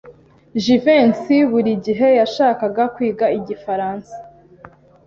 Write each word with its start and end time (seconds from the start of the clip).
Jivency 0.63 1.37
buri 1.51 1.71
gihe 1.85 2.07
yashakaga 2.19 2.83
kwiga 2.95 3.25
igifaransa. 3.39 4.13